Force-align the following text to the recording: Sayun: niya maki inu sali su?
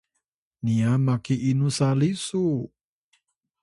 Sayun: 0.03 0.59
niya 0.63 0.91
maki 1.05 1.35
inu 1.49 1.67
sali 1.77 2.09
su? 2.25 2.43